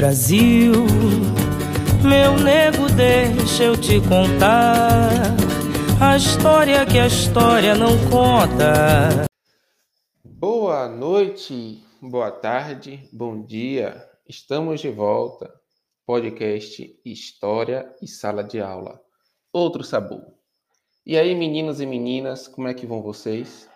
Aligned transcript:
Brasil, 0.00 0.72
meu 2.02 2.42
nego, 2.42 2.86
deixa 2.96 3.64
eu 3.64 3.78
te 3.78 4.00
contar 4.00 5.10
a 6.00 6.16
história 6.16 6.86
que 6.86 6.98
a 6.98 7.06
história 7.06 7.74
não 7.74 7.98
conta. 8.08 9.26
Boa 10.24 10.88
noite, 10.88 11.84
boa 12.00 12.30
tarde, 12.32 13.06
bom 13.12 13.44
dia. 13.44 14.02
Estamos 14.26 14.80
de 14.80 14.88
volta. 14.88 15.52
Podcast 16.06 16.98
História 17.04 17.94
e 18.00 18.08
Sala 18.08 18.42
de 18.42 18.58
Aula. 18.58 18.98
Outro 19.52 19.84
sabor. 19.84 20.32
E 21.04 21.18
aí, 21.18 21.34
meninos 21.34 21.78
e 21.78 21.84
meninas, 21.84 22.48
como 22.48 22.68
é 22.68 22.72
que 22.72 22.86
vão 22.86 23.02
vocês? 23.02 23.68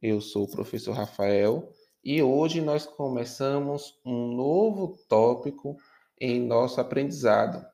Eu 0.00 0.20
sou 0.20 0.44
o 0.44 0.48
professor 0.48 0.92
Rafael 0.92 1.72
e 2.06 2.22
hoje 2.22 2.60
nós 2.60 2.86
começamos 2.86 3.98
um 4.06 4.28
novo 4.28 4.96
tópico 5.08 5.76
em 6.20 6.40
nosso 6.40 6.80
aprendizado. 6.80 7.66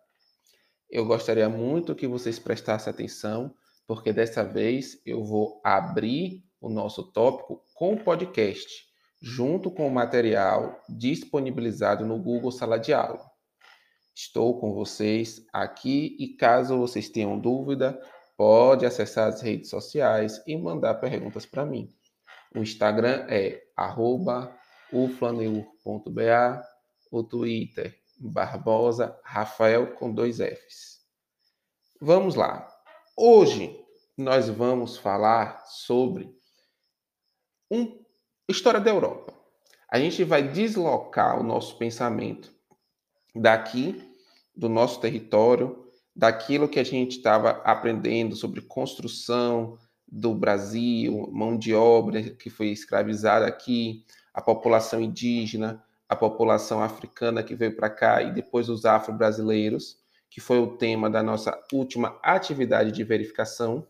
Eu 0.88 1.05
gostaria 1.05 1.50
muito 1.50 1.95
que 1.95 2.06
vocês 2.06 2.38
prestassem 2.38 2.91
atenção, 2.91 3.55
porque 3.86 4.10
dessa 4.10 4.42
vez 4.42 4.98
eu 5.05 5.22
vou 5.22 5.60
abrir 5.62 6.42
o 6.62 6.70
nosso 6.70 7.12
tópico 7.12 7.62
com 7.74 7.92
o 7.92 8.02
podcast, 8.02 8.86
junto 9.20 9.70
com 9.70 9.86
o 9.86 9.92
material 9.92 10.80
disponibilizado 10.88 12.06
no 12.06 12.19
Google 12.19 12.50
Sala 12.50 12.78
de 12.78 12.94
Aula. 12.94 13.30
Estou 14.14 14.58
com 14.58 14.72
vocês 14.72 15.44
aqui 15.52 16.16
e 16.19 16.28
caso 16.28 16.78
vocês 16.78 17.10
tenham 17.10 17.38
dúvida, 17.38 18.00
pode 18.34 18.86
acessar 18.86 19.28
as 19.28 19.42
redes 19.42 19.69
sociais 19.69 20.42
e 20.46 20.56
mandar 20.56 20.94
perguntas 20.94 21.44
para 21.44 21.66
mim. 21.66 21.94
O 22.55 22.60
Instagram 22.60 23.27
é 23.28 23.61
uflaneur.ba, 24.92 26.62
o 27.11 27.22
Twitter 27.22 27.98
Barbosa 28.19 29.19
Rafael 29.25 29.94
com 29.94 30.12
dois 30.12 30.38
Fs. 30.38 31.00
Vamos 32.00 32.34
lá. 32.34 32.69
Hoje 33.16 33.78
nós 34.16 34.48
vamos 34.48 34.97
falar 34.97 35.64
sobre 35.66 36.33
um 37.70 38.00
história 38.48 38.80
da 38.80 38.91
Europa. 38.91 39.33
A 39.88 39.98
gente 39.98 40.25
vai 40.25 40.47
deslocar 40.47 41.38
o 41.41 41.42
nosso 41.42 41.77
pensamento 41.78 42.53
daqui 43.34 44.10
do 44.55 44.69
nosso 44.69 45.00
território, 45.00 45.91
daquilo 46.14 46.69
que 46.69 46.78
a 46.78 46.84
gente 46.84 47.16
estava 47.16 47.62
aprendendo 47.64 48.36
sobre 48.36 48.60
construção, 48.60 49.78
do 50.14 50.34
Brasil, 50.34 51.27
mão 51.32 51.56
de 51.56 51.74
obra 51.74 52.22
que 52.22 52.50
foi 52.50 52.68
escravizada 52.68 53.46
aqui, 53.46 54.05
a 54.34 54.42
população 54.42 55.00
indígena, 55.00 55.82
a 56.06 56.14
população 56.14 56.82
africana 56.82 57.42
que 57.42 57.54
veio 57.54 57.74
para 57.74 57.88
cá 57.88 58.22
e 58.22 58.30
depois 58.30 58.69
os 58.69 58.84
afro-brasileiros, 58.84 59.96
que 60.28 60.38
foi 60.38 60.58
o 60.58 60.77
tema 60.77 61.08
da 61.08 61.22
nossa 61.22 61.58
última 61.72 62.19
atividade 62.22 62.92
de 62.92 63.02
verificação. 63.02 63.86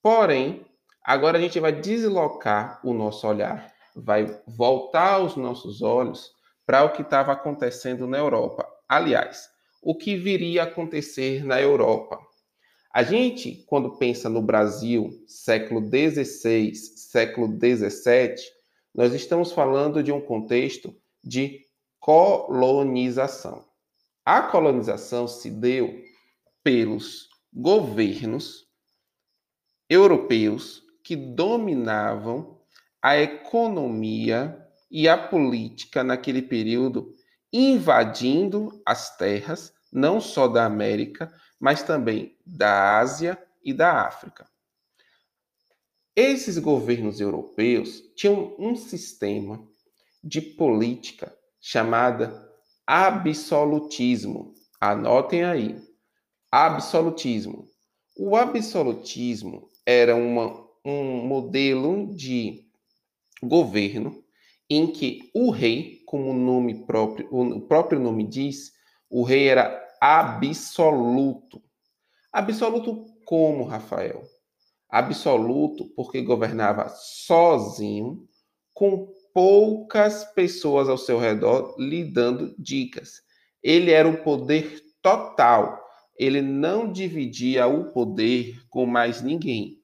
Porém, 0.00 0.64
agora 1.02 1.36
a 1.36 1.40
gente 1.40 1.58
vai 1.58 1.72
deslocar 1.72 2.78
o 2.84 2.94
nosso 2.94 3.26
olhar, 3.26 3.72
vai 3.96 4.40
voltar 4.46 5.18
os 5.18 5.34
nossos 5.34 5.82
olhos 5.82 6.30
para 6.64 6.84
o 6.84 6.92
que 6.92 7.02
estava 7.02 7.32
acontecendo 7.32 8.06
na 8.06 8.18
Europa. 8.18 8.64
Aliás, 8.88 9.50
o 9.82 9.96
que 9.96 10.14
viria 10.14 10.62
a 10.62 10.66
acontecer 10.66 11.44
na 11.44 11.60
Europa 11.60 12.27
a 12.98 13.04
gente, 13.04 13.64
quando 13.68 13.96
pensa 13.96 14.28
no 14.28 14.42
Brasil, 14.42 15.22
século 15.24 15.80
XVI, 15.80 16.74
século 16.74 17.46
XVII, 17.46 18.34
nós 18.92 19.14
estamos 19.14 19.52
falando 19.52 20.02
de 20.02 20.10
um 20.10 20.20
contexto 20.20 20.92
de 21.22 21.64
colonização. 22.00 23.64
A 24.24 24.42
colonização 24.42 25.28
se 25.28 25.48
deu 25.48 25.94
pelos 26.60 27.28
governos 27.52 28.66
europeus 29.88 30.82
que 31.04 31.14
dominavam 31.14 32.60
a 33.00 33.16
economia 33.16 34.60
e 34.90 35.08
a 35.08 35.16
política 35.16 36.02
naquele 36.02 36.42
período, 36.42 37.14
invadindo 37.52 38.82
as 38.84 39.16
terras, 39.16 39.72
não 39.92 40.20
só 40.20 40.48
da 40.48 40.66
América, 40.66 41.32
mas 41.58 41.82
também 41.82 42.36
da 42.46 42.98
Ásia 42.98 43.38
e 43.62 43.72
da 43.72 44.06
África. 44.06 44.48
Esses 46.14 46.58
governos 46.58 47.20
europeus 47.20 48.02
tinham 48.16 48.54
um 48.58 48.74
sistema 48.74 49.64
de 50.22 50.40
política 50.40 51.32
chamada 51.60 52.48
absolutismo. 52.86 54.54
Anotem 54.80 55.44
aí. 55.44 55.80
Absolutismo. 56.50 57.68
O 58.16 58.34
absolutismo 58.34 59.70
era 59.86 60.16
uma, 60.16 60.66
um 60.84 61.24
modelo 61.26 62.12
de 62.14 62.64
governo 63.42 64.24
em 64.68 64.86
que 64.86 65.30
o 65.32 65.50
rei, 65.50 66.02
como 66.04 66.30
o 66.30 66.34
nome 66.34 66.84
próprio, 66.84 67.28
o 67.30 67.60
próprio 67.60 68.00
nome 68.00 68.26
diz, 68.26 68.72
o 69.08 69.22
rei 69.22 69.48
era 69.48 69.87
absoluto. 70.00 71.62
Absoluto 72.32 73.06
como, 73.24 73.64
Rafael? 73.64 74.22
Absoluto 74.88 75.86
porque 75.94 76.22
governava 76.22 76.88
sozinho, 76.88 78.26
com 78.72 79.12
poucas 79.34 80.24
pessoas 80.34 80.88
ao 80.88 80.96
seu 80.96 81.18
redor 81.18 81.74
lhe 81.78 82.04
dando 82.04 82.54
dicas. 82.58 83.22
Ele 83.62 83.90
era 83.90 84.08
o 84.08 84.22
poder 84.22 84.82
total. 85.02 85.78
Ele 86.18 86.40
não 86.42 86.90
dividia 86.90 87.66
o 87.66 87.92
poder 87.92 88.60
com 88.68 88.86
mais 88.86 89.22
ninguém. 89.22 89.78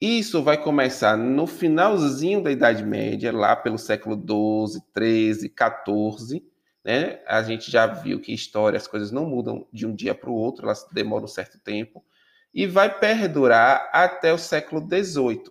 Isso 0.00 0.42
vai 0.42 0.62
começar 0.62 1.16
no 1.16 1.46
finalzinho 1.46 2.42
da 2.42 2.50
Idade 2.50 2.84
Média, 2.84 3.32
lá 3.32 3.56
pelo 3.56 3.78
século 3.78 4.16
XII, 4.16 4.82
XIII, 4.96 5.52
XIV, 5.54 6.44
né? 6.84 7.20
A 7.26 7.42
gente 7.42 7.70
já 7.70 7.86
viu 7.86 8.20
que 8.20 8.32
história, 8.32 8.76
as 8.76 8.86
coisas 8.86 9.10
não 9.10 9.24
mudam 9.24 9.66
de 9.72 9.86
um 9.86 9.94
dia 9.94 10.14
para 10.14 10.30
o 10.30 10.34
outro, 10.34 10.66
elas 10.66 10.86
demoram 10.92 11.24
um 11.24 11.28
certo 11.28 11.58
tempo, 11.58 12.04
e 12.52 12.66
vai 12.66 12.98
perdurar 12.98 13.88
até 13.92 14.32
o 14.32 14.38
século 14.38 14.86
XVIII. 14.86 15.44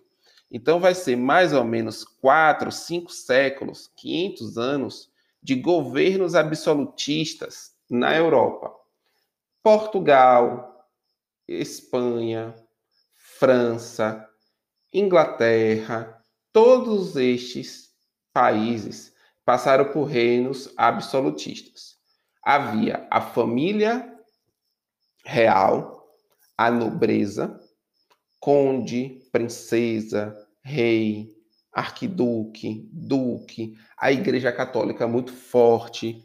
Então, 0.50 0.78
vai 0.78 0.94
ser 0.94 1.16
mais 1.16 1.52
ou 1.52 1.64
menos 1.64 2.04
quatro, 2.04 2.70
cinco 2.70 3.10
séculos, 3.10 3.90
500 3.96 4.56
anos 4.56 5.10
de 5.42 5.56
governos 5.56 6.34
absolutistas 6.34 7.72
na 7.90 8.16
Europa. 8.16 8.72
Portugal, 9.62 10.88
Espanha, 11.48 12.54
França, 13.12 14.26
Inglaterra, 14.92 16.22
todos 16.52 17.16
estes 17.16 17.90
países 18.32 19.13
passaram 19.44 19.92
por 19.92 20.04
reinos 20.04 20.72
absolutistas. 20.76 21.96
Havia 22.42 23.06
a 23.10 23.20
família 23.20 24.12
real, 25.24 26.04
a 26.56 26.70
nobreza, 26.70 27.58
conde, 28.38 29.20
princesa, 29.32 30.36
rei, 30.62 31.34
arquiduque, 31.72 32.88
duque, 32.92 33.76
a 33.98 34.12
Igreja 34.12 34.52
Católica 34.52 35.08
muito 35.08 35.32
forte 35.32 36.24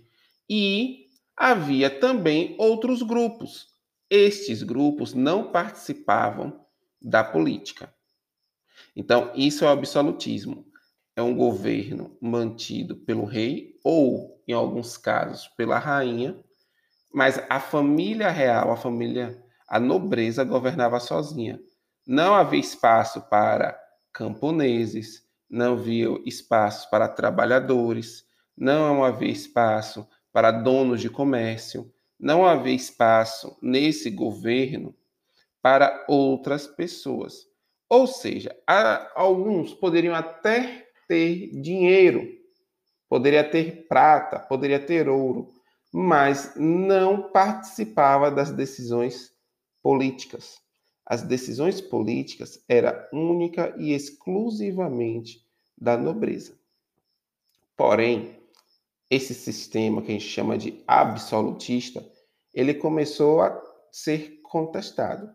e 0.49 1.07
havia 1.35 1.89
também 1.89 2.55
outros 2.59 3.01
grupos. 3.01 3.69
Estes 4.09 4.63
grupos 4.63 5.13
não 5.13 5.51
participavam 5.51 6.65
da 7.01 7.23
política. 7.23 7.93
Então, 8.95 9.31
isso 9.35 9.63
é 9.63 9.67
o 9.67 9.71
absolutismo 9.71 10.68
é 11.19 11.21
um 11.21 11.35
governo 11.35 12.15
mantido 12.21 12.95
pelo 12.95 13.25
rei 13.25 13.77
ou, 13.83 14.41
em 14.47 14.53
alguns 14.53 14.95
casos, 14.95 15.49
pela 15.49 15.77
rainha, 15.77 16.41
mas 17.13 17.43
a 17.49 17.59
família 17.59 18.29
real, 18.29 18.71
a 18.71 18.77
família, 18.77 19.37
a 19.67 19.81
nobreza 19.81 20.45
governava 20.45 20.97
sozinha. 20.97 21.59
Não 22.07 22.33
havia 22.33 22.61
espaço 22.61 23.21
para 23.29 23.77
camponeses, 24.13 25.27
não 25.49 25.73
havia 25.73 26.07
espaço 26.25 26.89
para 26.89 27.09
trabalhadores, 27.09 28.23
não 28.57 29.03
havia 29.03 29.31
espaço 29.31 30.07
para 30.31 30.51
donos 30.51 31.01
de 31.01 31.09
comércio, 31.09 31.91
não 32.17 32.45
havia 32.45 32.73
espaço 32.73 33.57
nesse 33.61 34.09
governo 34.09 34.95
para 35.61 36.05
outras 36.07 36.65
pessoas. 36.65 37.45
Ou 37.89 38.07
seja, 38.07 38.55
alguns 39.15 39.73
poderiam 39.73 40.15
até 40.15 40.88
ter 41.09 41.49
dinheiro, 41.59 42.25
poderia 43.09 43.43
ter 43.43 43.87
prata, 43.87 44.39
poderia 44.39 44.79
ter 44.79 45.09
ouro, 45.09 45.51
mas 45.91 46.53
não 46.55 47.31
participava 47.31 48.29
das 48.29 48.51
decisões 48.51 49.33
políticas. 49.81 50.59
As 51.03 51.23
decisões 51.23 51.81
políticas 51.81 52.63
era 52.69 53.09
única 53.11 53.73
e 53.79 53.91
exclusivamente 53.91 55.43
da 55.75 55.97
nobreza. 55.97 56.53
Porém, 57.75 58.37
esse 59.09 59.33
sistema 59.33 60.03
que 60.03 60.09
a 60.09 60.13
gente 60.13 60.27
chama 60.27 60.59
de 60.59 60.83
absolutista, 60.85 62.07
ele 62.53 62.75
começou 62.75 63.41
a 63.41 63.59
ser 63.91 64.39
contestado. 64.43 65.33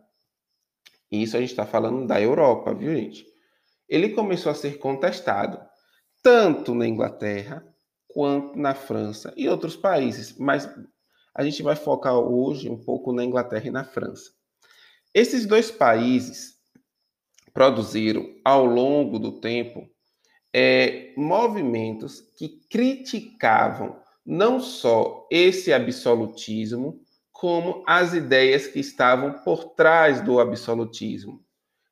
E 1.10 1.24
isso 1.24 1.36
a 1.36 1.40
gente 1.40 1.50
está 1.50 1.66
falando 1.66 2.06
da 2.06 2.20
Europa, 2.20 2.72
viu, 2.72 2.94
gente? 2.94 3.33
Ele 3.94 4.08
começou 4.08 4.50
a 4.50 4.56
ser 4.56 4.78
contestado 4.78 5.56
tanto 6.20 6.74
na 6.74 6.84
Inglaterra 6.84 7.64
quanto 8.08 8.58
na 8.58 8.74
França 8.74 9.32
e 9.36 9.48
outros 9.48 9.76
países, 9.76 10.36
mas 10.36 10.68
a 11.32 11.44
gente 11.44 11.62
vai 11.62 11.76
focar 11.76 12.18
hoje 12.18 12.68
um 12.68 12.76
pouco 12.76 13.12
na 13.12 13.22
Inglaterra 13.22 13.68
e 13.68 13.70
na 13.70 13.84
França. 13.84 14.32
Esses 15.14 15.46
dois 15.46 15.70
países 15.70 16.58
produziram 17.52 18.26
ao 18.44 18.66
longo 18.66 19.16
do 19.16 19.38
tempo 19.38 19.88
é, 20.52 21.14
movimentos 21.16 22.20
que 22.36 22.66
criticavam 22.68 24.02
não 24.26 24.58
só 24.58 25.24
esse 25.30 25.72
absolutismo, 25.72 27.00
como 27.30 27.84
as 27.86 28.12
ideias 28.12 28.66
que 28.66 28.80
estavam 28.80 29.34
por 29.44 29.74
trás 29.76 30.20
do 30.20 30.40
absolutismo, 30.40 31.43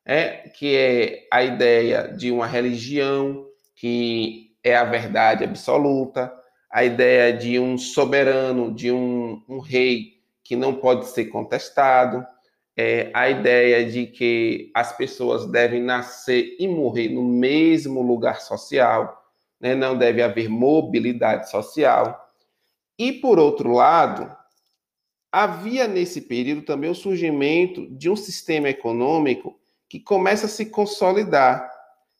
é, 0.05 0.49
que 0.49 0.75
é 0.75 1.27
a 1.31 1.43
ideia 1.43 2.09
de 2.09 2.31
uma 2.31 2.45
religião 2.45 3.45
que 3.75 4.51
é 4.63 4.75
a 4.75 4.83
verdade 4.83 5.43
absoluta, 5.43 6.33
a 6.71 6.83
ideia 6.83 7.31
de 7.33 7.59
um 7.59 7.77
soberano, 7.77 8.73
de 8.73 8.91
um, 8.91 9.43
um 9.47 9.59
rei 9.59 10.13
que 10.43 10.55
não 10.55 10.75
pode 10.75 11.07
ser 11.07 11.25
contestado, 11.25 12.25
é, 12.75 13.11
a 13.13 13.29
ideia 13.29 13.85
de 13.89 14.07
que 14.07 14.71
as 14.73 14.95
pessoas 14.95 15.45
devem 15.45 15.81
nascer 15.81 16.55
e 16.59 16.67
morrer 16.67 17.09
no 17.09 17.23
mesmo 17.23 18.01
lugar 18.01 18.41
social, 18.41 19.23
né? 19.59 19.75
não 19.75 19.97
deve 19.97 20.21
haver 20.21 20.49
mobilidade 20.49 21.49
social. 21.49 22.27
E, 22.97 23.11
por 23.11 23.37
outro 23.37 23.71
lado, 23.71 24.35
havia 25.31 25.87
nesse 25.87 26.21
período 26.21 26.63
também 26.63 26.89
o 26.89 26.95
surgimento 26.95 27.87
de 27.95 28.09
um 28.09 28.15
sistema 28.15 28.69
econômico 28.69 29.59
que 29.93 29.99
começa 29.99 30.47
a 30.47 30.49
se 30.49 30.65
consolidar, 30.65 31.71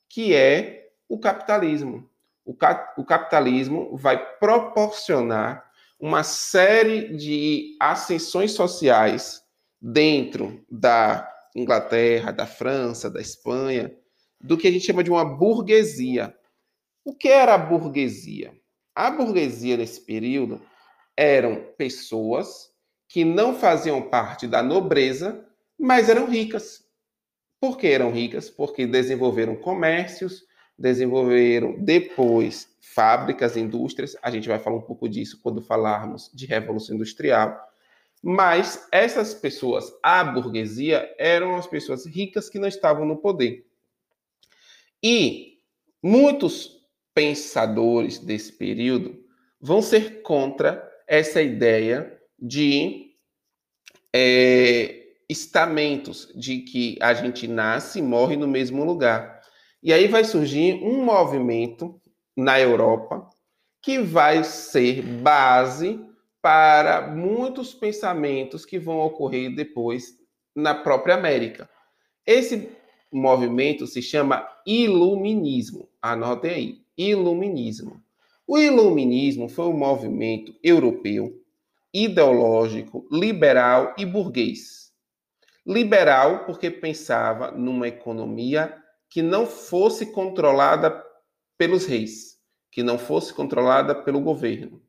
que 0.08 0.36
é 0.36 0.92
o 1.10 1.18
capitalismo. 1.18 2.08
O, 2.46 2.54
cap 2.54 3.02
o 3.02 3.04
capitalismo 3.04 3.98
vai 3.98 4.24
proporcionar 4.38 5.68
uma 6.00 6.22
série 6.22 7.18
de 7.18 7.75
ascensões 7.80 8.52
sociais 8.52 9.42
dentro 9.81 10.64
da 10.70 11.28
Inglaterra, 11.56 12.31
da 12.31 12.46
França, 12.46 13.10
da 13.10 13.20
Espanha, 13.20 13.92
do 14.40 14.56
que 14.56 14.68
a 14.68 14.72
gente 14.72 14.86
chama 14.86 15.04
de 15.04 15.10
uma 15.10 15.25
burguesia. 15.25 16.31
O 17.04 17.16
que 17.16 17.28
era 17.28 17.56
a 17.56 17.58
burguesia? 17.58 18.54
A 18.94 19.10
burguesia 19.10 19.78
nesse 19.78 20.00
período 20.02 20.62
eram 21.18 21.56
pessoas 21.75 22.70
que 23.08 23.25
não 23.25 23.56
faziam 23.56 24.00
parte 24.00 24.48
da 24.48 24.62
nobreza, 24.62 25.44
mas 25.75 26.08
eram 26.08 26.28
ricas. 26.28 26.84
Por 27.63 27.77
que 27.77 27.88
eram 27.88 28.12
ricas? 28.12 28.50
Porque 28.50 28.86
desenvolveram 28.86 29.56
comércios, 29.56 30.45
desenvolveram 30.77 31.77
depois 31.80 32.68
fábricas, 32.81 33.56
indústrias. 33.56 34.18
A 34.21 34.30
gente 34.30 34.50
vai 34.50 34.60
falar 34.60 34.75
um 34.75 34.81
pouco 34.81 35.07
disso 35.07 35.39
quando 35.42 35.62
falarmos 35.62 36.30
de 36.33 36.45
revolução 36.45 36.94
industrial. 36.94 37.57
Mas 38.21 38.86
essas 38.92 39.33
pessoas, 39.33 39.94
a 40.04 40.25
burguesia, 40.25 41.10
eram 41.18 41.56
as 41.56 41.65
pessoas 41.65 42.06
ricas 42.06 42.50
que 42.50 42.60
não 42.60 42.68
estavam 42.68 43.06
no 43.06 43.15
poder. 43.15 43.65
E 45.01 45.60
muitos 46.04 46.86
pensadores 47.13 48.19
desse 48.19 48.51
período 48.51 49.24
vão 49.62 49.81
ser 49.81 50.21
contra 50.21 50.86
essa 51.07 51.42
ideia 51.42 52.19
de 52.38 53.15
é, 54.12 55.02
estamentos, 55.30 56.31
de 56.36 56.60
que 56.60 56.98
a 57.02 57.14
gente 57.14 57.48
nasce 57.48 58.00
e 58.00 58.02
morre 58.02 58.36
no 58.36 58.48
mesmo 58.48 58.84
lugar. 58.84 59.42
E 59.81 59.92
aí 59.92 60.08
vai 60.08 60.24
surgir 60.24 60.75
um 60.84 61.04
movimento 61.04 62.00
na 62.36 62.60
Europa 62.60 63.28
que 63.81 64.00
vai 64.00 64.44
ser 64.44 65.02
base 65.02 66.00
para 66.42 67.08
muitos 67.08 67.74
pensamentos 67.74 68.66
que 68.66 68.80
vão 68.80 69.00
ocorrer 69.00 69.54
depois 69.54 70.18
na 70.56 70.74
própria 70.74 71.16
América. 71.16 71.70
Esse 72.25 72.70
movimento 73.12 73.86
se 73.86 74.02
chama 74.02 74.48
Iluminismo. 74.66 75.90
Anotem 76.02 76.52
aí, 76.52 76.81
Iluminismo. 76.98 78.02
O 78.48 78.58
Iluminismo 78.58 79.48
foi 79.48 79.66
um 79.66 79.78
movimento 79.78 80.54
europeu, 80.64 81.34
ideológico, 81.94 83.08
liberal 83.12 83.94
e 83.98 84.06
burguês. 84.06 84.82
Liberal 85.65 86.45
porque 86.45 86.69
pensava 86.69 87.51
numa 87.51 87.88
economia 87.88 88.77
que 89.10 89.21
não 89.21 89.45
fosse 89.45 90.07
controlada 90.07 91.04
pelos 91.57 91.86
reis, 91.86 92.38
que 92.71 92.83
não 92.83 92.98
fosse 92.98 93.33
controlada 93.33 93.95
pelo 93.95 94.19
governo. 94.19 94.81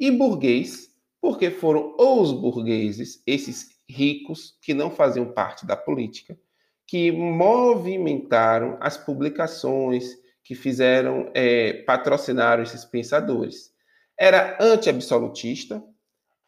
E 0.00 0.10
burguês 0.10 0.88
porque 1.20 1.50
foram 1.50 1.94
os 1.98 2.32
burgueses, 2.32 3.22
esses 3.26 3.68
ricos 3.88 4.58
que 4.62 4.74
não 4.74 4.90
faziam 4.90 5.32
parte 5.32 5.66
da 5.66 5.76
política, 5.76 6.38
que 6.86 7.10
movimentaram 7.10 8.76
as 8.80 8.96
publicações, 8.96 10.14
que 10.44 10.54
fizeram, 10.54 11.30
é, 11.34 11.82
patrocinaram 11.82 12.62
esses 12.62 12.84
pensadores. 12.84 13.72
Era 14.18 14.56
anti-absolutista, 14.60 15.82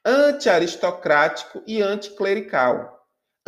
anti-aristocrático 0.05 1.63
e 1.67 1.83
anticlerical. 1.83 2.98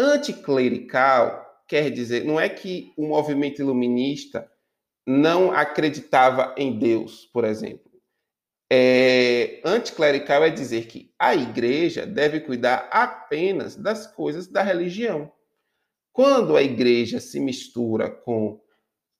Anticlerical 0.00 1.46
quer 1.68 1.90
dizer, 1.90 2.24
não 2.24 2.40
é 2.40 2.48
que 2.48 2.92
o 2.96 3.06
movimento 3.06 3.60
iluminista 3.60 4.50
não 5.06 5.52
acreditava 5.52 6.54
em 6.56 6.78
Deus, 6.78 7.26
por 7.32 7.44
exemplo 7.44 7.90
é, 8.72 9.60
anticlerical 9.64 10.44
é 10.44 10.50
dizer 10.50 10.86
que 10.86 11.12
a 11.18 11.34
igreja 11.34 12.06
deve 12.06 12.38
cuidar 12.38 12.88
apenas 12.92 13.74
das 13.74 14.06
coisas 14.06 14.46
da 14.46 14.62
religião. 14.62 15.32
Quando 16.12 16.56
a 16.56 16.62
igreja 16.62 17.18
se 17.18 17.40
mistura 17.40 18.08
com 18.08 18.60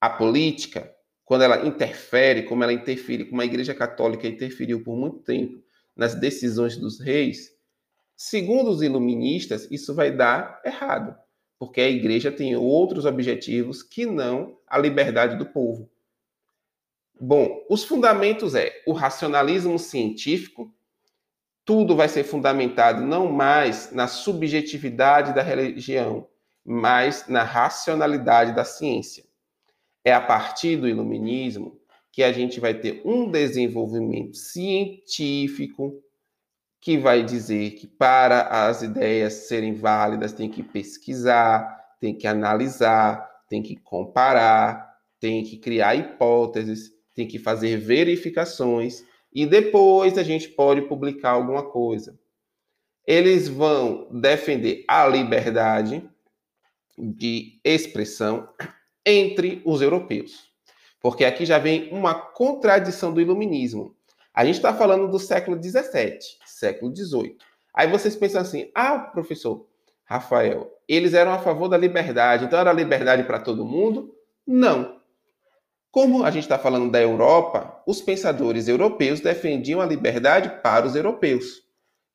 a 0.01 0.09
política, 0.09 0.95
quando 1.25 1.43
ela 1.43 1.67
interfere, 1.67 2.45
como 2.45 2.63
ela 2.63 2.73
interfere, 2.73 3.25
como 3.25 3.43
a 3.43 3.45
igreja 3.45 3.75
católica 3.75 4.29
interferiu 4.29 4.85
por 4.85 4.97
muito 4.97 5.19
tempo 5.19 5.61
nas 5.97 6.15
decisões 6.15 6.77
dos 6.77 7.01
reis, 7.01 7.51
segundo 8.23 8.71
os 8.71 8.83
iluministas, 8.83 9.67
isso 9.71 9.95
vai 9.95 10.11
dar 10.15 10.61
errado, 10.63 11.17
porque 11.59 11.81
a 11.81 11.89
igreja 11.89 12.31
tem 12.31 12.55
outros 12.55 13.07
objetivos 13.07 13.83
que 13.83 14.05
não 14.05 14.59
a 14.67 14.77
liberdade 14.77 15.39
do 15.39 15.47
povo. 15.47 15.89
Bom, 17.19 17.65
os 17.71 17.83
fundamentos 17.83 18.55
é 18.55 18.83
o 18.87 18.93
racionalismo 18.93 19.79
científico, 19.79 20.71
tudo 21.65 21.97
vai 21.97 22.11
ser 22.11 22.25
fundamentado 22.25 23.01
não 23.01 23.33
mais 23.33 23.91
na 23.91 24.07
subjetividade 24.07 25.35
da 25.35 25.41
religião, 25.41 26.29
mas 26.63 27.27
na 27.27 27.43
racionalidade 27.43 28.55
da 28.55 28.67
ciência. 28.67 29.25
É 30.05 30.13
a 30.13 30.21
partir 30.21 30.77
do 30.77 30.87
iluminismo 30.87 31.81
que 32.13 32.23
a 32.23 32.33
gente 32.33 32.61
vai 32.61 32.75
ter 32.75 33.01
um 33.03 33.31
desenvolvimento 33.31 34.37
científico 34.37 36.03
que 36.81 36.97
vai 36.97 37.23
dizer 37.23 37.73
que 37.73 37.87
para 37.87 38.69
as 38.69 38.83
ideias 38.83 39.35
serem 39.49 39.75
válidas 39.75 40.33
tem 40.33 40.49
que 40.49 40.63
pesquisar, 40.63 41.79
tem 42.01 42.15
que 42.15 42.27
analisar, 42.27 43.29
tem 43.49 43.63
que 43.63 43.77
comparar, 43.77 44.97
tem 45.19 45.43
que 45.43 45.59
criar 45.59 45.95
hipóteses 45.95 46.99
tem 47.21 47.27
que 47.27 47.39
fazer 47.39 47.77
verificações 47.77 49.05
e 49.33 49.47
depois 49.47 50.17
a 50.17 50.23
gente 50.23 50.49
pode 50.49 50.83
publicar 50.83 51.33
alguma 51.33 51.63
coisa. 51.63 52.19
Eles 53.07 53.49
vão 53.49 54.09
defender 54.11 54.85
a 54.89 55.07
liberdade 55.07 56.09
de 56.99 57.61
expressão 57.65 58.49
entre 59.05 59.61
os 59.65 59.81
europeus. 59.81 60.51
Porque 61.01 61.25
aqui 61.25 61.45
já 61.45 61.59
vem 61.59 61.91
uma 61.93 62.15
contradição 62.15 63.13
do 63.13 63.21
iluminismo. 63.21 63.95
A 64.33 64.45
gente 64.45 64.57
está 64.57 64.73
falando 64.73 65.11
do 65.11 65.19
século 65.19 65.61
XVII, 65.63 66.19
século 66.61 66.95
XVIII. 66.95 67.37
Aí 67.75 67.89
vocês 67.89 68.15
pensam 68.15 68.41
assim: 68.43 68.71
ah, 68.75 68.99
professor 68.99 69.67
Rafael, 70.05 70.71
eles 70.89 71.15
eram 71.15 71.33
a 71.33 71.39
favor 71.39 71.69
da 71.69 71.77
liberdade, 71.77 72.45
então 72.45 72.59
era 72.59 72.73
liberdade 72.73 73.25
para 73.25 73.41
todo 73.41 73.65
mundo? 73.65 74.15
Não. 74.47 75.01
Como 75.91 76.23
a 76.25 76.31
gente 76.31 76.45
está 76.45 76.59
falando 76.59 76.91
da 76.91 77.01
Europa, 77.01 77.83
os 77.87 78.01
pensadores 78.01 78.69
europeus 78.69 79.21
defendiam 79.21 79.81
a 79.81 79.87
liberdade 79.87 80.61
para 80.63 80.87
os 80.87 80.95
europeus. 80.95 81.63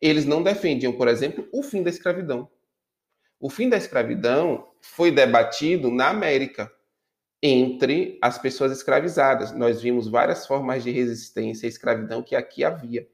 Eles 0.02 0.26
não 0.26 0.42
defendiam, 0.42 0.94
por 0.94 1.08
exemplo, 1.10 1.48
o 1.52 1.62
fim 1.62 1.84
da 1.84 1.90
escravidão. 1.90 2.50
O 3.40 3.50
fim 3.50 3.68
da 3.68 3.76
escravidão 3.78 4.68
foi 4.82 5.12
debatido 5.12 5.92
na 5.92 6.10
América. 6.10 6.72
entre 7.44 8.18
as 8.22 8.40
pessoas 8.40 8.72
escravizadas. 8.72 9.52
Nós 9.52 9.82
vimos 9.82 10.08
várias 10.08 10.48
formas 10.48 10.84
de 10.84 10.90
resistência 10.90 11.68
à 11.68 11.70
escravidão 11.70 12.24
que 12.24 12.36
aqui 12.36 12.64
havia 12.64 13.08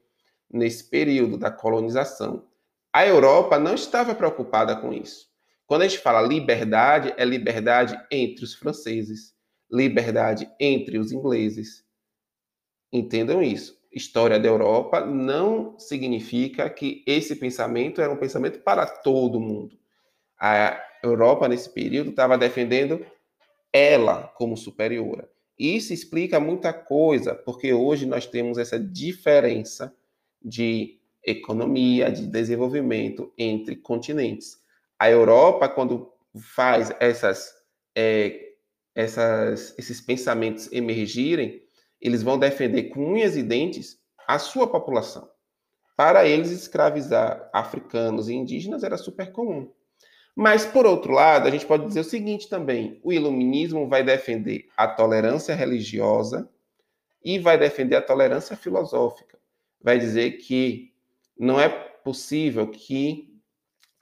nesse 0.52 0.84
período 0.84 1.38
da 1.38 1.50
colonização. 1.50 2.46
A 2.92 3.06
Europa 3.06 3.58
não 3.58 3.74
estava 3.74 4.14
preocupada 4.14 4.76
com 4.76 4.92
isso. 4.92 5.30
Quando 5.66 5.82
a 5.82 5.88
gente 5.88 6.00
fala 6.00 6.20
liberdade, 6.20 7.14
é 7.16 7.24
liberdade 7.24 7.98
entre 8.10 8.44
os 8.44 8.54
franceses, 8.54 9.34
liberdade 9.70 10.50
entre 10.60 10.98
os 10.98 11.10
ingleses. 11.10 11.82
Entendam 12.92 13.42
isso. 13.42 13.80
História 13.90 14.38
da 14.38 14.48
Europa 14.48 15.04
não 15.04 15.78
significa 15.78 16.68
que 16.68 17.02
esse 17.06 17.36
pensamento 17.36 18.02
era 18.02 18.12
um 18.12 18.18
pensamento 18.18 18.60
para 18.60 18.86
todo 18.86 19.40
mundo. 19.40 19.78
A 20.38 20.78
Europa, 21.02 21.48
nesse 21.48 21.70
período, 21.70 22.10
estava 22.10 22.36
defendendo 22.36 23.04
ela 23.72 24.24
como 24.36 24.56
superiora. 24.56 25.28
Isso 25.58 25.92
explica 25.92 26.38
muita 26.40 26.72
coisa, 26.72 27.34
porque 27.34 27.72
hoje 27.72 28.04
nós 28.04 28.26
temos 28.26 28.58
essa 28.58 28.78
diferença 28.78 29.94
de 30.44 30.98
economia, 31.24 32.10
de 32.10 32.26
desenvolvimento 32.26 33.32
entre 33.38 33.76
continentes. 33.76 34.58
A 34.98 35.10
Europa, 35.10 35.68
quando 35.68 36.12
faz 36.40 36.92
essas, 36.98 37.52
é, 37.94 38.54
essas, 38.94 39.74
esses 39.78 40.00
pensamentos 40.00 40.70
emergirem, 40.72 41.62
eles 42.00 42.22
vão 42.22 42.38
defender 42.38 42.84
com 42.84 43.12
unhas 43.12 43.36
e 43.36 43.42
dentes 43.42 43.98
a 44.26 44.38
sua 44.38 44.66
população. 44.66 45.30
Para 45.96 46.26
eles, 46.26 46.50
escravizar 46.50 47.48
africanos 47.52 48.28
e 48.28 48.34
indígenas 48.34 48.82
era 48.82 48.96
super 48.96 49.30
comum. 49.30 49.70
Mas, 50.34 50.64
por 50.64 50.86
outro 50.86 51.12
lado, 51.12 51.46
a 51.46 51.50
gente 51.50 51.66
pode 51.66 51.86
dizer 51.86 52.00
o 52.00 52.04
seguinte 52.04 52.48
também: 52.48 52.98
o 53.04 53.12
iluminismo 53.12 53.86
vai 53.86 54.02
defender 54.02 54.68
a 54.76 54.88
tolerância 54.88 55.54
religiosa 55.54 56.48
e 57.22 57.38
vai 57.38 57.58
defender 57.58 57.96
a 57.96 58.02
tolerância 58.02 58.56
filosófica. 58.56 59.38
Vai 59.82 59.98
dizer 59.98 60.32
que 60.38 60.92
não 61.38 61.60
é 61.60 61.68
possível 61.68 62.68
que 62.68 63.32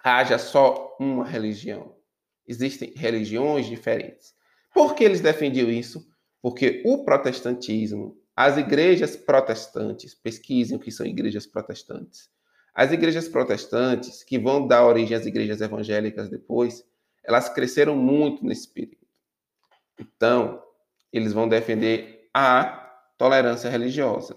haja 0.03 0.39
só 0.39 0.97
uma 0.99 1.25
religião. 1.25 1.95
Existem 2.47 2.93
religiões 2.97 3.67
diferentes. 3.67 4.35
Por 4.73 4.95
que 4.95 5.05
eles 5.05 5.21
defendiam 5.21 5.71
isso? 5.71 6.07
Porque 6.43 6.83
o 6.85 7.05
protestantismo, 7.05 8.17
as 8.35 8.57
igrejas 8.57 9.17
protestantes, 9.17 10.15
pesquisem 10.15 10.77
o 10.77 10.81
que 10.81 10.91
são 10.91 11.05
igrejas 11.05 11.47
protestantes, 11.47 12.31
as 12.75 12.93
igrejas 12.93 13.29
protestantes, 13.29 14.23
que 14.23 14.39
vão 14.39 14.67
dar 14.67 14.87
origem 14.87 15.17
às 15.17 15.27
igrejas 15.27 15.61
evangélicas 15.61 16.29
depois, 16.29 16.85
elas 17.23 17.49
cresceram 17.49 17.97
muito 17.97 18.45
nesse 18.45 18.73
período. 18.73 19.07
Então, 19.99 20.63
eles 21.13 21.33
vão 21.33 21.49
defender 21.49 22.29
a 22.33 22.65
tolerância 23.19 23.69
religiosa. 23.69 24.37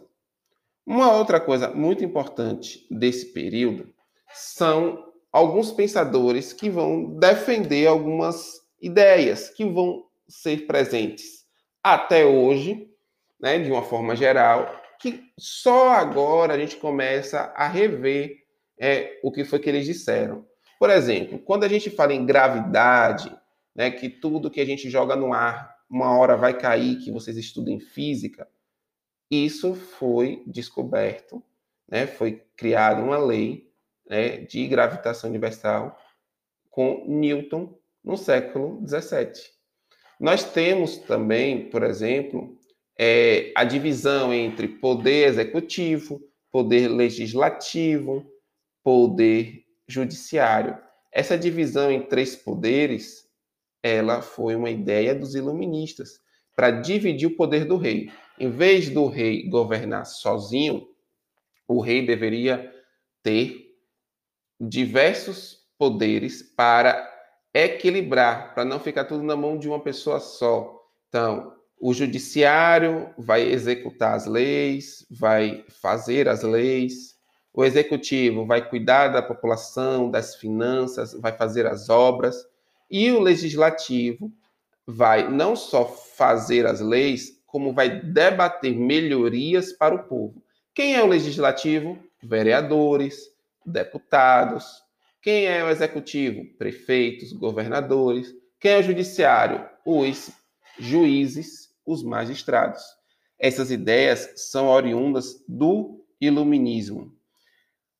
Uma 0.85 1.13
outra 1.13 1.39
coisa 1.39 1.69
muito 1.69 2.03
importante 2.03 2.85
desse 2.91 3.27
período 3.27 3.93
são 4.33 5.11
alguns 5.31 5.71
pensadores 5.71 6.51
que 6.51 6.69
vão 6.69 7.17
defender 7.17 7.87
algumas 7.87 8.61
ideias 8.81 9.49
que 9.49 9.63
vão 9.65 10.03
ser 10.27 10.67
presentes 10.67 11.43
até 11.81 12.25
hoje, 12.25 12.89
né, 13.39 13.59
de 13.59 13.71
uma 13.71 13.83
forma 13.83 14.15
geral, 14.15 14.81
que 14.99 15.23
só 15.37 15.91
agora 15.91 16.53
a 16.53 16.57
gente 16.57 16.77
começa 16.77 17.53
a 17.55 17.67
rever 17.67 18.37
é, 18.79 19.19
o 19.23 19.31
que 19.31 19.43
foi 19.43 19.59
que 19.59 19.69
eles 19.69 19.85
disseram. 19.85 20.45
Por 20.79 20.89
exemplo, 20.89 21.39
quando 21.39 21.63
a 21.63 21.67
gente 21.67 21.89
fala 21.89 22.13
em 22.13 22.25
gravidade, 22.25 23.33
né, 23.75 23.89
que 23.89 24.09
tudo 24.09 24.51
que 24.51 24.61
a 24.61 24.65
gente 24.65 24.89
joga 24.89 25.15
no 25.15 25.33
ar 25.33 25.73
uma 25.89 26.17
hora 26.17 26.35
vai 26.35 26.57
cair, 26.57 26.97
que 26.97 27.11
vocês 27.11 27.37
estudam 27.37 27.73
em 27.73 27.79
física, 27.79 28.47
isso 29.33 29.73
foi 29.73 30.43
descoberto, 30.45 31.41
né, 31.87 32.07
foi 32.07 32.43
criada 32.55 33.01
uma 33.01 33.17
lei 33.17 33.71
né, 34.07 34.37
de 34.37 34.67
gravitação 34.67 35.29
universal 35.29 35.97
com 36.69 37.05
Newton 37.07 37.77
no 38.03 38.17
século 38.17 38.81
17. 38.81 39.51
Nós 40.19 40.43
temos 40.43 40.97
também, 40.97 41.69
por 41.69 41.83
exemplo, 41.83 42.57
é, 42.97 43.51
a 43.55 43.63
divisão 43.63 44.33
entre 44.33 44.67
poder 44.67 45.27
executivo, 45.27 46.21
poder 46.51 46.87
legislativo, 46.87 48.25
poder 48.83 49.63
judiciário. 49.87 50.77
Essa 51.11 51.37
divisão 51.37 51.91
em 51.91 52.01
três 52.01 52.35
poderes, 52.35 53.27
ela 53.81 54.21
foi 54.21 54.55
uma 54.55 54.69
ideia 54.69 55.13
dos 55.13 55.35
iluministas 55.35 56.22
para 56.55 56.71
dividir 56.71 57.27
o 57.27 57.35
poder 57.35 57.65
do 57.65 57.77
rei. 57.77 58.11
Em 58.39 58.49
vez 58.49 58.89
do 58.89 59.07
rei 59.07 59.47
governar 59.47 60.05
sozinho, 60.05 60.87
o 61.67 61.79
rei 61.79 62.05
deveria 62.05 62.71
ter 63.21 63.73
diversos 64.59 65.59
poderes 65.77 66.41
para 66.41 67.09
equilibrar, 67.53 68.53
para 68.53 68.65
não 68.65 68.79
ficar 68.79 69.05
tudo 69.05 69.23
na 69.23 69.35
mão 69.35 69.57
de 69.57 69.67
uma 69.67 69.79
pessoa 69.79 70.19
só. 70.19 70.81
Então, 71.07 71.53
o 71.79 71.93
judiciário 71.93 73.13
vai 73.17 73.43
executar 73.43 74.15
as 74.15 74.25
leis, 74.25 75.05
vai 75.11 75.65
fazer 75.81 76.27
as 76.27 76.41
leis. 76.41 77.15
O 77.53 77.63
executivo 77.63 78.45
vai 78.45 78.67
cuidar 78.67 79.09
da 79.09 79.21
população, 79.21 80.09
das 80.09 80.35
finanças, 80.35 81.13
vai 81.13 81.33
fazer 81.33 81.67
as 81.67 81.89
obras. 81.89 82.35
E 82.89 83.11
o 83.11 83.19
legislativo 83.19 84.31
vai 84.85 85.29
não 85.29 85.55
só 85.55 85.85
fazer 85.85 86.65
as 86.65 86.79
leis, 86.79 87.41
como 87.45 87.73
vai 87.73 88.01
debater 88.01 88.75
melhorias 88.75 89.73
para 89.73 89.95
o 89.95 90.03
povo. 90.03 90.43
Quem 90.73 90.95
é 90.95 91.03
o 91.03 91.07
legislativo? 91.07 91.97
Vereadores, 92.21 93.29
deputados. 93.65 94.65
Quem 95.21 95.45
é 95.45 95.63
o 95.63 95.69
executivo? 95.69 96.45
Prefeitos, 96.57 97.31
governadores. 97.31 98.33
Quem 98.59 98.71
é 98.71 98.79
o 98.79 98.83
judiciário? 98.83 99.67
Os 99.85 100.31
juízes 100.79 101.73
os 101.85 102.03
magistrados. 102.03 102.83
Essas 103.37 103.71
ideias 103.71 104.31
são 104.35 104.67
oriundas 104.67 105.43
do 105.47 106.05
iluminismo. 106.19 107.13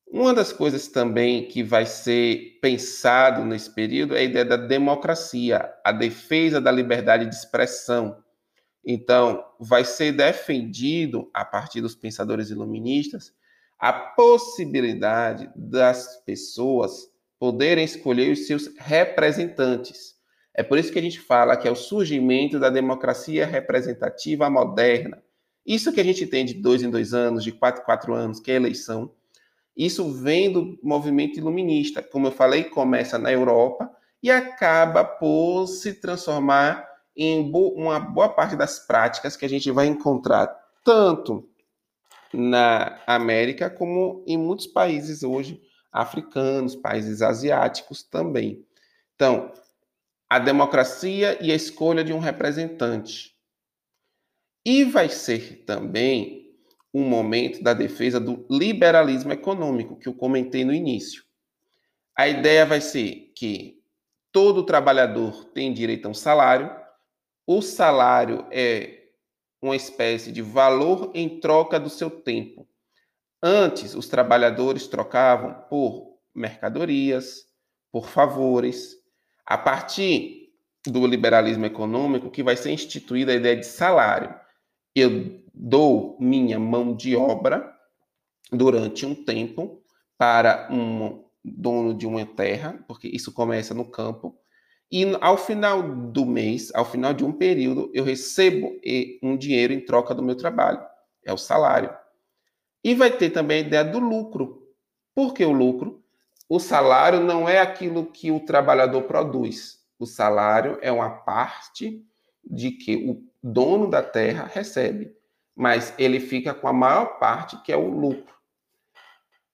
Uma 0.06 0.32
das 0.32 0.52
coisas 0.52 0.86
também 0.86 1.48
que 1.48 1.62
vai 1.62 1.86
ser 1.86 2.58
pensado 2.60 3.44
nesse 3.44 3.70
período 3.70 4.14
é 4.14 4.20
a 4.20 4.24
ideia 4.24 4.44
da 4.44 4.56
democracia, 4.56 5.72
a 5.84 5.92
defesa 5.92 6.60
da 6.60 6.70
liberdade 6.70 7.26
de 7.26 7.34
expressão. 7.34 8.22
Então, 8.86 9.44
vai 9.58 9.84
ser 9.84 10.12
defendido, 10.12 11.30
a 11.32 11.44
partir 11.44 11.80
dos 11.80 11.94
pensadores 11.94 12.50
iluministas, 12.50 13.32
a 13.78 13.92
possibilidade 13.92 15.50
das 15.56 16.22
pessoas 16.24 17.08
poderem 17.38 17.84
escolher 17.84 18.30
os 18.30 18.46
seus 18.46 18.70
representantes. 18.78 20.14
É 20.54 20.62
por 20.62 20.78
isso 20.78 20.92
que 20.92 20.98
a 20.98 21.02
gente 21.02 21.20
fala 21.20 21.56
que 21.56 21.66
é 21.66 21.70
o 21.70 21.76
surgimento 21.76 22.60
da 22.60 22.70
democracia 22.70 23.44
representativa 23.44 24.48
moderna. 24.48 25.22
Isso 25.66 25.92
que 25.92 26.00
a 26.00 26.04
gente 26.04 26.26
tem 26.26 26.44
de 26.44 26.54
dois 26.54 26.82
em 26.82 26.90
dois 26.90 27.12
anos, 27.12 27.42
de 27.42 27.50
quatro 27.50 27.82
em 27.82 27.84
quatro 27.84 28.14
anos, 28.14 28.38
que 28.38 28.52
é 28.52 28.54
eleição, 28.54 29.10
isso 29.76 30.12
vem 30.12 30.52
do 30.52 30.78
movimento 30.82 31.38
iluminista. 31.38 32.02
Como 32.02 32.28
eu 32.28 32.32
falei, 32.32 32.64
começa 32.64 33.18
na 33.18 33.32
Europa 33.32 33.90
e 34.22 34.30
acaba 34.30 35.04
por 35.04 35.66
se 35.66 35.94
transformar 35.94 36.88
em 37.16 37.50
uma 37.52 37.98
boa 37.98 38.28
parte 38.28 38.56
das 38.56 38.78
práticas 38.78 39.36
que 39.36 39.44
a 39.44 39.48
gente 39.48 39.70
vai 39.70 39.86
encontrar 39.86 40.46
tanto 40.84 41.48
na 42.32 43.00
América 43.06 43.70
como 43.70 44.24
em 44.26 44.36
muitos 44.36 44.66
países 44.66 45.22
hoje 45.22 45.60
africanos, 45.92 46.74
países 46.74 47.22
asiáticos 47.22 48.02
também. 48.02 48.66
Então, 49.14 49.52
a 50.28 50.38
democracia 50.40 51.38
e 51.40 51.52
a 51.52 51.54
escolha 51.54 52.02
de 52.02 52.12
um 52.12 52.18
representante. 52.18 53.34
E 54.66 54.82
vai 54.82 55.08
ser 55.08 55.64
também 55.64 56.43
um 56.94 57.02
momento 57.02 57.60
da 57.60 57.74
defesa 57.74 58.20
do 58.20 58.46
liberalismo 58.48 59.32
econômico, 59.32 59.98
que 59.98 60.08
eu 60.08 60.14
comentei 60.14 60.64
no 60.64 60.72
início. 60.72 61.24
A 62.16 62.28
ideia 62.28 62.64
vai 62.64 62.80
ser 62.80 63.32
que 63.36 63.82
todo 64.30 64.64
trabalhador 64.64 65.44
tem 65.46 65.72
direito 65.72 66.06
a 66.06 66.10
um 66.10 66.14
salário, 66.14 66.70
o 67.44 67.60
salário 67.60 68.46
é 68.52 69.08
uma 69.60 69.74
espécie 69.74 70.30
de 70.30 70.40
valor 70.40 71.10
em 71.14 71.40
troca 71.40 71.80
do 71.80 71.90
seu 71.90 72.08
tempo. 72.08 72.68
Antes, 73.42 73.94
os 73.94 74.08
trabalhadores 74.08 74.86
trocavam 74.86 75.66
por 75.68 76.18
mercadorias, 76.34 77.44
por 77.90 78.08
favores, 78.08 78.96
a 79.44 79.58
partir 79.58 80.52
do 80.86 81.06
liberalismo 81.06 81.66
econômico, 81.66 82.30
que 82.30 82.42
vai 82.42 82.56
ser 82.56 82.70
instituída 82.70 83.32
a 83.32 83.34
ideia 83.34 83.56
de 83.56 83.66
salário. 83.66 84.34
Eu 84.94 85.42
dou 85.52 86.16
minha 86.20 86.58
mão 86.58 86.94
de 86.94 87.16
obra 87.16 87.74
durante 88.52 89.04
um 89.04 89.14
tempo 89.14 89.82
para 90.16 90.68
um 90.70 91.24
dono 91.44 91.92
de 91.94 92.06
uma 92.06 92.24
terra, 92.24 92.82
porque 92.86 93.08
isso 93.08 93.32
começa 93.32 93.74
no 93.74 93.84
campo, 93.84 94.38
E 94.90 95.04
ao 95.20 95.36
final 95.36 95.82
do 95.82 96.24
mês, 96.24 96.70
ao 96.74 96.84
final 96.84 97.12
de 97.12 97.24
um 97.24 97.32
período, 97.32 97.90
eu 97.92 98.04
recebo 98.04 98.78
um 99.22 99.36
dinheiro 99.36 99.72
em 99.72 99.84
troca 99.84 100.14
do 100.14 100.22
meu 100.22 100.36
trabalho. 100.36 100.80
É 101.24 101.32
o 101.32 101.38
salário. 101.38 101.90
E 102.84 102.94
vai 102.94 103.10
ter 103.10 103.30
também 103.30 103.64
a 103.64 103.66
ideia 103.66 103.84
do 103.84 103.98
lucro. 103.98 104.68
Por 105.14 105.34
que 105.34 105.44
o 105.44 105.52
lucro? 105.52 106.04
O 106.48 106.60
salário 106.60 107.18
não 107.20 107.48
é 107.48 107.58
aquilo 107.58 108.06
que 108.06 108.30
o 108.30 108.40
trabalhador 108.40 109.02
produz. 109.02 109.80
O 109.98 110.06
salário 110.06 110.78
é 110.80 110.92
uma 110.92 111.10
parte 111.10 112.04
de 112.46 112.70
que 112.70 112.96
o 112.96 113.22
dono 113.42 113.88
da 113.88 114.02
terra 114.02 114.50
recebe, 114.52 115.12
mas 115.54 115.94
ele 115.98 116.20
fica 116.20 116.52
com 116.52 116.68
a 116.68 116.72
maior 116.72 117.18
parte, 117.18 117.60
que 117.62 117.72
é 117.72 117.76
o 117.76 117.88
lucro. 117.88 118.34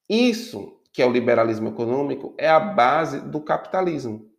Isso, 0.09 0.80
que 0.92 1.02
é 1.02 1.06
o 1.06 1.12
liberalismo 1.12 1.68
econômico, 1.68 2.35
é 2.37 2.49
a 2.49 2.59
base 2.59 3.20
do 3.20 3.40
capitalismo 3.40 4.30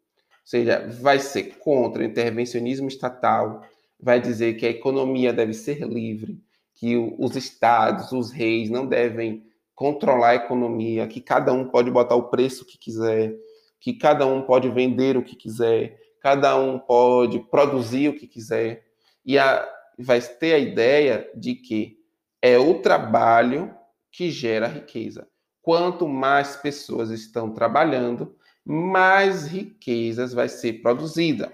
seja, 0.43 0.88
vai 1.01 1.20
ser 1.20 1.58
contra 1.60 2.01
o 2.01 2.05
intervencionismo 2.05 2.88
estatal, 2.88 3.62
vai 4.00 4.20
dizer 4.20 4.55
que 4.55 4.65
a 4.65 4.70
economia 4.70 5.31
deve 5.31 5.53
ser 5.53 5.88
livre, 5.88 6.41
que 6.75 6.98
os 6.98 7.36
estados, 7.36 8.12
os 8.12 8.31
reis 8.31 8.70
não 8.70 8.86
devem 8.86 9.46
controlar 9.75 10.29
a 10.29 10.36
economia, 10.36 11.08
que 11.08 11.22
cada 11.22 11.53
um 11.53 11.70
pode 11.70 11.89
botar 11.89 12.15
o 12.15 12.29
preço 12.29 12.65
que 12.65 12.77
quiser, 12.77 13.36
que 13.79 13.93
cada 13.93 14.25
um 14.25 14.41
pode 14.41 14.70
vender 14.70 15.15
o 15.17 15.24
que 15.24 15.36
quiser, 15.36 15.98
cada 16.22 16.56
um 16.56 16.80
pode 16.80 17.40
produzir 17.40 18.10
o 18.10 18.16
que 18.16 18.28
quiser. 18.28 18.86
E 19.25 19.38
a, 19.38 19.68
vai 19.98 20.22
ter 20.22 20.54
a 20.54 20.60
ideia 20.60 21.30
de 21.36 21.56
que 21.56 21.98
é 22.42 22.58
o 22.58 22.80
trabalho 22.82 23.75
que 24.12 24.30
gera 24.30 24.68
riqueza. 24.68 25.28
Quanto 25.62 26.08
mais 26.08 26.56
pessoas 26.56 27.10
estão 27.10 27.51
trabalhando, 27.51 28.36
mais 28.63 29.48
riquezas 29.48 30.34
vai 30.34 30.48
ser 30.48 30.82
produzida. 30.82 31.51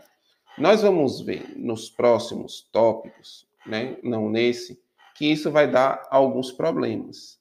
Nós 0.57 0.81
vamos 0.81 1.21
ver 1.21 1.57
nos 1.57 1.89
próximos 1.89 2.67
tópicos, 2.71 3.47
né, 3.65 3.97
não 4.03 4.29
nesse, 4.29 4.81
que 5.15 5.25
isso 5.25 5.51
vai 5.51 5.69
dar 5.69 6.07
alguns 6.09 6.51
problemas. 6.51 7.39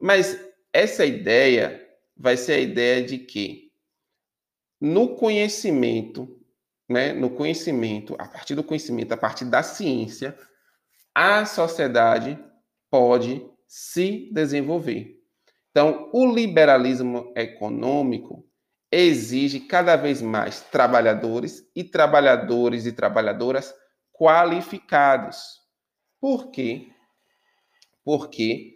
Mas 0.00 0.38
essa 0.72 1.04
ideia 1.04 1.82
vai 2.16 2.36
ser 2.36 2.52
a 2.52 2.60
ideia 2.60 3.02
de 3.02 3.18
que 3.18 3.66
no 4.80 5.16
conhecimento, 5.16 6.35
né, 6.88 7.12
no 7.12 7.30
conhecimento, 7.30 8.14
a 8.18 8.26
partir 8.26 8.54
do 8.54 8.64
conhecimento, 8.64 9.12
a 9.12 9.16
partir 9.16 9.44
da 9.44 9.62
ciência, 9.62 10.36
a 11.14 11.44
sociedade 11.44 12.38
pode 12.90 13.44
se 13.66 14.30
desenvolver. 14.32 15.16
Então, 15.70 16.10
o 16.12 16.26
liberalismo 16.26 17.32
econômico 17.36 18.46
exige 18.90 19.60
cada 19.60 19.96
vez 19.96 20.22
mais 20.22 20.60
trabalhadores 20.60 21.68
e 21.74 21.82
trabalhadores 21.82 22.86
e 22.86 22.92
trabalhadoras 22.92 23.74
qualificados. 24.12 25.60
Por 26.20 26.50
quê? 26.50 26.88
Porque 28.04 28.74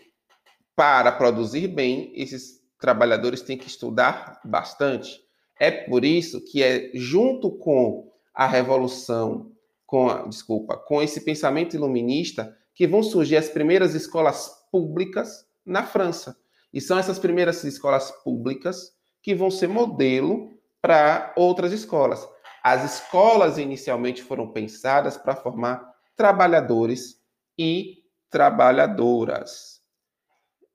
para 0.75 1.13
produzir 1.13 1.69
bem, 1.69 2.13
esses 2.15 2.61
trabalhadores 2.79 3.43
têm 3.43 3.57
que 3.57 3.69
estudar 3.69 4.41
bastante. 4.45 5.21
É 5.61 5.71
por 5.71 6.07
isso 6.07 6.43
que 6.43 6.63
é 6.63 6.91
junto 6.95 7.51
com 7.51 8.11
a 8.35 8.47
revolução, 8.47 9.53
com 9.87 10.09
a, 10.09 10.23
desculpa, 10.27 10.77
com 10.77 11.03
esse 11.03 11.23
pensamento 11.23 11.77
iluminista 11.77 12.57
que 12.75 12.87
vão 12.87 13.03
surgir 13.03 13.37
as 13.37 13.51
primeiras 13.51 13.95
escolas 13.95 14.51
públicas 14.73 15.47
na 15.65 15.83
França. 15.83 16.35
E 16.73 16.81
são 16.81 16.99
essas 16.99 17.19
primeiras 17.19 17.63
escolas 17.63 18.11
públicas 18.25 18.93
que 19.23 19.35
vão 19.35 19.51
ser 19.51 19.69
modelo 19.69 20.51
para 20.81 21.35
outras 21.37 21.73
escolas. 21.73 22.27
As 22.63 22.97
escolas 22.97 23.59
inicialmente 23.59 24.23
foram 24.23 24.51
pensadas 24.51 25.19
para 25.19 25.37
formar 25.37 25.93
trabalhadores 26.17 27.21
e 27.59 27.99
trabalhadoras. 28.31 29.83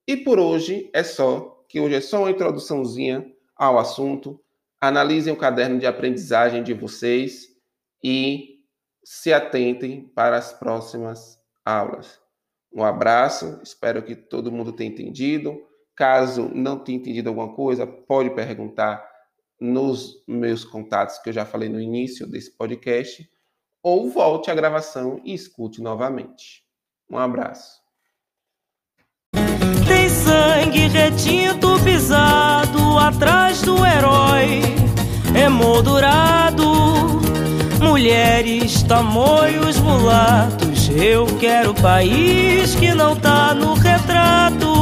E 0.08 0.16
por 0.18 0.38
hoje 0.38 0.92
é 0.94 1.04
só, 1.04 1.64
que 1.68 1.80
hoje 1.80 1.96
é 1.96 2.02
só 2.02 2.20
uma 2.20 2.32
introduçãozinha 2.32 3.26
ao 3.56 3.80
assunto. 3.80 4.40
Analisem 4.86 5.34
o 5.34 5.36
caderno 5.36 5.80
de 5.80 5.88
aprendizagem 5.88 6.62
de 6.62 6.72
vocês 6.72 7.48
e 8.04 8.60
se 9.04 9.34
atentem 9.34 10.08
para 10.10 10.38
as 10.38 10.54
próximas 10.54 11.40
aulas. 11.66 12.20
Um 12.72 12.84
abraço, 12.84 13.60
espero 13.64 14.04
que 14.04 14.16
todo 14.16 14.52
mundo 14.52 14.72
tenha 14.72 14.92
entendido. 14.92 15.60
Caso 15.96 16.52
não 16.54 16.78
tenha 16.78 17.00
entendido 17.00 17.30
alguma 17.30 17.56
coisa, 17.56 17.88
pode 17.88 18.30
perguntar 18.36 19.04
nos 19.60 20.24
meus 20.28 20.64
contatos 20.64 21.18
que 21.18 21.30
eu 21.30 21.34
já 21.34 21.48
falei 21.48 21.68
no 21.68 21.82
início 21.82 22.28
desse 22.28 22.56
podcast, 22.56 23.28
ou 23.82 24.08
volte 24.12 24.52
à 24.52 24.54
gravação 24.54 25.20
e 25.26 25.34
escute 25.34 25.82
novamente. 25.82 26.64
Um 27.10 27.18
abraço. 27.18 27.85
Tem 29.88 30.10
sangue 30.10 30.88
retinto 30.88 31.80
pisado 31.84 32.98
atrás 33.00 33.62
do 33.62 33.86
herói, 33.86 34.62
emoldurado. 35.34 36.66
Mulheres, 37.82 38.84
tamoios, 38.84 39.78
mulatos. 39.80 40.90
Eu 40.90 41.26
quero 41.40 41.74
país 41.74 42.76
que 42.76 42.94
não 42.94 43.16
tá 43.16 43.54
no 43.54 43.74
retrato 43.74 44.75